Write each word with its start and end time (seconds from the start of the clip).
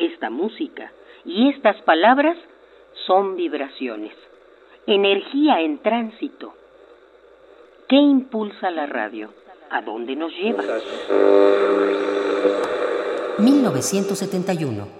esta 0.00 0.30
música 0.30 0.92
y 1.24 1.50
estas 1.50 1.80
palabras 1.82 2.36
son 3.06 3.36
vibraciones, 3.36 4.12
energía 4.86 5.60
en 5.60 5.78
tránsito. 5.78 6.54
¿Qué 7.88 7.96
impulsa 7.96 8.70
la 8.70 8.86
radio? 8.86 9.30
¿A 9.70 9.82
dónde 9.82 10.16
nos 10.16 10.32
lleva? 10.32 10.62
1971. 13.38 14.99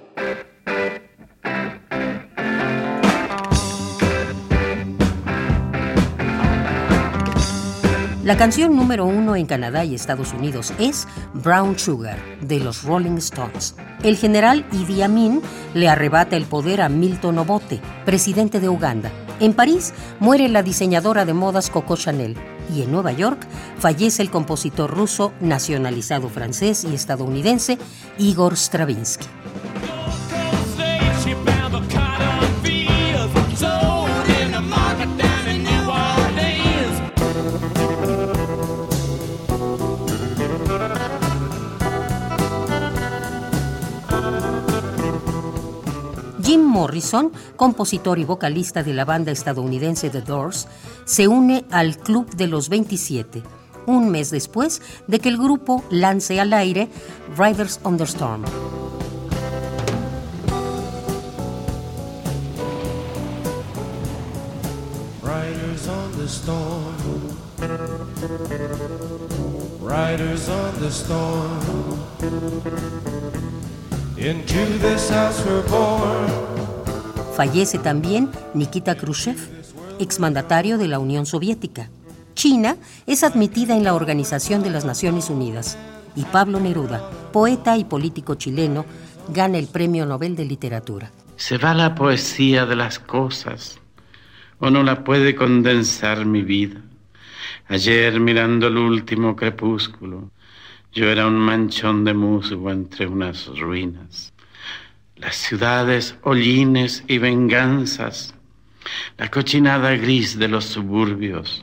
La 8.30 8.36
canción 8.36 8.76
número 8.76 9.06
uno 9.06 9.34
en 9.34 9.44
Canadá 9.44 9.84
y 9.84 9.96
Estados 9.96 10.32
Unidos 10.32 10.72
es 10.78 11.08
Brown 11.34 11.76
Sugar 11.76 12.16
de 12.40 12.60
los 12.60 12.84
Rolling 12.84 13.16
Stones. 13.16 13.74
El 14.04 14.16
general 14.16 14.64
Idi 14.70 15.02
Amin 15.02 15.42
le 15.74 15.88
arrebata 15.88 16.36
el 16.36 16.44
poder 16.44 16.80
a 16.80 16.88
Milton 16.88 17.38
Obote, 17.38 17.80
presidente 18.04 18.60
de 18.60 18.68
Uganda. 18.68 19.10
En 19.40 19.52
París 19.52 19.92
muere 20.20 20.48
la 20.48 20.62
diseñadora 20.62 21.24
de 21.24 21.34
modas 21.34 21.70
Coco 21.70 21.96
Chanel 21.96 22.36
y 22.72 22.82
en 22.82 22.92
Nueva 22.92 23.10
York 23.10 23.48
fallece 23.80 24.22
el 24.22 24.30
compositor 24.30 24.92
ruso 24.92 25.32
nacionalizado 25.40 26.28
francés 26.28 26.84
y 26.84 26.94
estadounidense 26.94 27.78
Igor 28.16 28.56
Stravinsky. 28.56 29.39
Morrison, 46.70 47.32
compositor 47.56 48.18
y 48.18 48.24
vocalista 48.24 48.82
de 48.82 48.94
la 48.94 49.04
banda 49.04 49.32
estadounidense 49.32 50.08
The 50.08 50.22
Doors, 50.22 50.68
se 51.04 51.28
une 51.28 51.64
al 51.70 51.98
Club 51.98 52.34
de 52.36 52.46
los 52.46 52.68
27, 52.68 53.42
un 53.86 54.08
mes 54.08 54.30
después 54.30 54.80
de 55.06 55.18
que 55.18 55.28
el 55.28 55.36
grupo 55.36 55.84
lance 55.90 56.40
al 56.40 56.52
aire 56.52 56.88
Riders 57.36 57.80
on 57.82 57.98
the 57.98 58.04
Storm. 58.04 58.44
Riders 65.22 65.88
on 65.88 66.12
the 66.16 66.28
storm. 66.28 67.36
Riders 69.80 70.48
on 70.48 70.80
the 70.80 70.90
storm. 70.90 71.60
Into 74.16 74.78
this 74.78 75.08
house 75.08 75.44
we're 75.46 75.62
born. 75.68 76.49
Fallece 77.36 77.78
también 77.78 78.30
Nikita 78.54 78.96
Khrushchev, 78.96 79.36
exmandatario 79.98 80.78
de 80.78 80.88
la 80.88 80.98
Unión 80.98 81.26
Soviética. 81.26 81.88
China 82.34 82.76
es 83.06 83.22
admitida 83.22 83.76
en 83.76 83.84
la 83.84 83.94
Organización 83.94 84.62
de 84.62 84.70
las 84.70 84.84
Naciones 84.84 85.30
Unidas 85.30 85.78
y 86.16 86.24
Pablo 86.24 86.60
Neruda, 86.60 87.02
poeta 87.32 87.76
y 87.76 87.84
político 87.84 88.34
chileno, 88.34 88.84
gana 89.28 89.58
el 89.58 89.68
Premio 89.68 90.06
Nobel 90.06 90.36
de 90.36 90.44
Literatura. 90.44 91.10
Se 91.36 91.56
va 91.56 91.74
la 91.74 91.94
poesía 91.94 92.66
de 92.66 92.76
las 92.76 92.98
cosas, 92.98 93.78
o 94.58 94.70
no 94.70 94.82
la 94.82 95.04
puede 95.04 95.34
condensar 95.34 96.26
mi 96.26 96.42
vida. 96.42 96.80
Ayer 97.68 98.18
mirando 98.18 98.66
el 98.66 98.76
último 98.76 99.36
crepúsculo, 99.36 100.30
yo 100.92 101.06
era 101.06 101.26
un 101.26 101.38
manchón 101.38 102.04
de 102.04 102.14
musgo 102.14 102.70
entre 102.70 103.06
unas 103.06 103.46
ruinas. 103.58 104.32
Las 105.20 105.36
ciudades, 105.36 106.14
hollines 106.22 107.04
y 107.06 107.18
venganzas, 107.18 108.34
la 109.18 109.30
cochinada 109.30 109.90
gris 109.90 110.38
de 110.38 110.48
los 110.48 110.64
suburbios, 110.64 111.62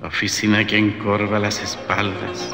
la 0.00 0.08
oficina 0.08 0.66
que 0.66 0.78
encorva 0.78 1.38
las 1.38 1.62
espaldas. 1.62 2.50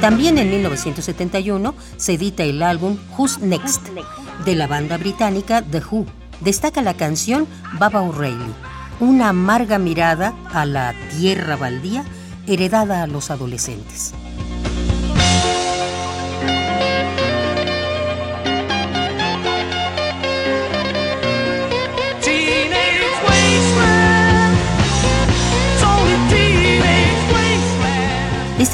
También 0.00 0.38
en 0.38 0.50
1971 0.50 1.74
se 1.96 2.12
edita 2.12 2.44
el 2.44 2.62
álbum 2.62 2.98
Who's 3.18 3.40
Next 3.40 3.88
de 4.44 4.54
la 4.54 4.68
banda 4.68 4.96
británica 4.96 5.62
The 5.62 5.82
Who. 5.90 6.06
Destaca 6.40 6.82
la 6.82 6.94
canción 6.94 7.48
Baba 7.80 8.02
O'Reilly, 8.02 8.54
una 9.00 9.30
amarga 9.30 9.78
mirada 9.78 10.32
a 10.52 10.64
la 10.66 10.94
tierra 11.18 11.56
baldía 11.56 12.04
heredada 12.46 13.02
a 13.02 13.08
los 13.08 13.32
adolescentes. 13.32 14.14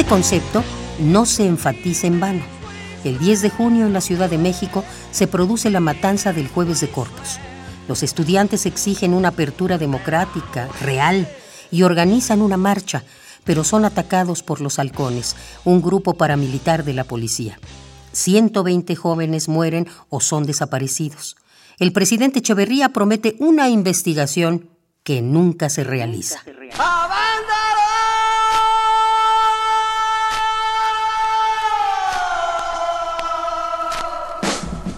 Concepto 0.09 0.65
no 1.01 1.27
se 1.27 1.47
enfatiza 1.47 2.07
en 2.07 2.19
vano. 2.19 2.43
El 3.05 3.19
10 3.19 3.43
de 3.43 3.51
junio 3.51 3.87
en 3.87 3.93
la 3.93 4.01
Ciudad 4.01 4.31
de 4.31 4.39
México 4.39 4.83
se 5.11 5.27
produce 5.27 5.71
la 5.71 5.81
matanza 5.81 6.33
del 6.33 6.49
jueves 6.49 6.81
de 6.81 6.89
cortos. 6.89 7.39
Los 7.89 8.03
estudiantes 8.03 8.65
exigen 8.65 9.13
una 9.13 9.29
apertura 9.29 9.77
democrática, 9.77 10.69
real, 10.81 11.29
y 11.71 11.83
organizan 11.83 12.41
una 12.41 12.57
marcha, 12.57 13.05
pero 13.45 13.65
son 13.65 13.85
atacados 13.85 14.43
por 14.43 14.63
los 14.63 14.79
halcones, 14.79 15.37
un 15.65 15.83
grupo 15.83 16.15
paramilitar 16.15 16.85
de 16.85 16.95
la 16.95 17.05
policía. 17.05 17.61
120 18.13 18.97
jóvenes 18.97 19.49
mueren 19.49 19.87
o 20.09 20.21
son 20.21 20.45
desaparecidos. 20.45 21.37
El 21.79 21.93
presidente 21.93 22.39
Echeverría 22.39 22.89
promete 22.89 23.37
una 23.39 23.69
investigación 23.69 24.71
que 25.03 25.21
nunca 25.21 25.69
se 25.69 25.85
realiza. 25.85 26.43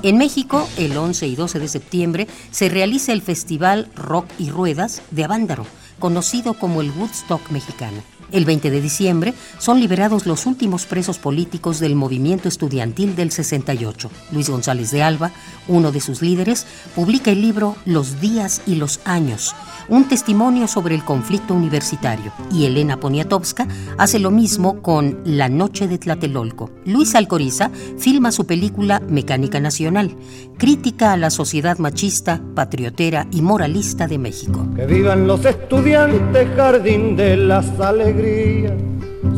En 0.02 0.16
México, 0.16 0.66
el 0.78 0.96
11 0.96 1.26
y 1.26 1.36
12 1.36 1.58
de 1.58 1.68
septiembre, 1.68 2.26
se 2.50 2.70
realiza 2.70 3.12
el 3.12 3.20
Festival 3.20 3.90
Rock 3.94 4.24
y 4.38 4.48
Ruedas 4.48 5.02
de 5.10 5.24
Avándaro, 5.24 5.66
conocido 5.98 6.54
como 6.54 6.80
el 6.80 6.90
Woodstock 6.90 7.50
mexicano. 7.50 8.02
El 8.32 8.44
20 8.44 8.70
de 8.70 8.80
diciembre 8.80 9.34
son 9.58 9.80
liberados 9.80 10.26
los 10.26 10.46
últimos 10.46 10.86
presos 10.86 11.18
políticos 11.18 11.80
del 11.80 11.96
movimiento 11.96 12.48
estudiantil 12.48 13.16
del 13.16 13.32
68. 13.32 14.10
Luis 14.30 14.48
González 14.48 14.92
de 14.92 15.02
Alba, 15.02 15.32
uno 15.66 15.90
de 15.90 16.00
sus 16.00 16.22
líderes, 16.22 16.66
publica 16.94 17.32
el 17.32 17.42
libro 17.42 17.76
Los 17.84 18.20
días 18.20 18.62
y 18.66 18.76
los 18.76 19.00
años, 19.04 19.54
un 19.88 20.04
testimonio 20.04 20.68
sobre 20.68 20.94
el 20.94 21.04
conflicto 21.04 21.54
universitario. 21.54 22.32
Y 22.52 22.66
Elena 22.66 23.00
Poniatowska 23.00 23.66
hace 23.98 24.20
lo 24.20 24.30
mismo 24.30 24.80
con 24.80 25.20
La 25.24 25.48
noche 25.48 25.88
de 25.88 25.98
Tlatelolco. 25.98 26.70
Luis 26.84 27.16
Alcoriza 27.16 27.70
filma 27.98 28.30
su 28.30 28.46
película 28.46 29.00
Mecánica 29.00 29.58
Nacional, 29.58 30.16
crítica 30.56 31.12
a 31.12 31.16
la 31.16 31.30
sociedad 31.30 31.78
machista, 31.78 32.40
patriotera 32.54 33.26
y 33.32 33.42
moralista 33.42 34.06
de 34.06 34.18
México. 34.18 34.68
Que 34.76 34.86
vivan 34.86 35.26
los 35.26 35.44
estudiantes, 35.44 36.48
jardín 36.54 37.16
de 37.16 37.36
las 37.36 37.68
alegrías. 37.80 38.19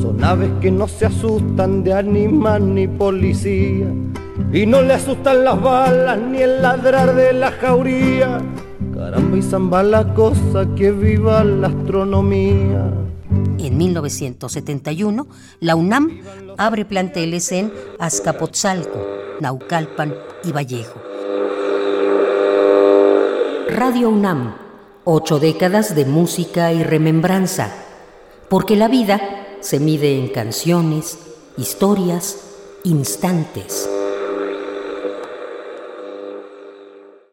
Son 0.01 0.23
aves 0.25 0.51
que 0.61 0.71
no 0.71 0.89
se 0.89 1.07
asustan 1.07 1.85
de 1.85 1.93
animal 1.93 2.75
ni 2.75 2.89
policía. 2.89 3.87
Y 4.53 4.67
no 4.67 4.83
le 4.83 4.95
asustan 4.95 5.45
las 5.45 5.61
balas 5.61 6.19
ni 6.19 6.39
el 6.39 6.63
ladrar 6.63 7.15
de 7.15 7.33
la 7.33 7.53
jauría. 7.53 8.41
Caramba 8.95 9.37
y 9.37 9.43
zamba 9.43 9.83
la 9.83 10.13
cosa 10.15 10.67
que 10.77 10.91
viva 10.91 11.45
la 11.45 11.69
astronomía. 11.69 12.93
En 13.59 13.79
1971, 13.79 15.27
la 15.61 15.77
UNAM 15.77 16.21
abre 16.59 16.85
planteles 16.85 17.53
en 17.53 17.73
Azcapotzalco, 17.99 19.07
Naucalpan 19.41 20.15
y 20.45 20.53
Vallejo. 20.53 21.01
Radio 23.71 24.11
UNAM, 24.11 24.55
ocho 25.05 25.39
décadas 25.39 25.95
de 25.95 26.05
música 26.05 26.73
y 26.73 26.83
remembranza, 26.83 27.73
porque 28.53 28.77
la 28.77 28.87
vida 28.87 29.19
se 29.63 29.81
mide 29.81 30.19
en 30.19 30.29
canciones, 30.29 31.17
historias, 31.57 32.37
instantes. 32.85 33.89